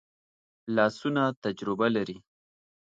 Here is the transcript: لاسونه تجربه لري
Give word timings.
لاسونه 0.75 1.23
تجربه 1.43 1.85
لري 1.95 2.17